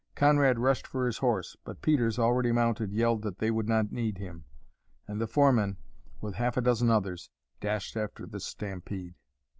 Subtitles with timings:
[0.15, 4.17] Conrad rushed for his horse, but Peters, already mounted, yelled that they would not need
[4.17, 4.45] him;
[5.07, 5.77] and the foreman,
[6.19, 9.13] with half a dozen others, dashed after the stampede.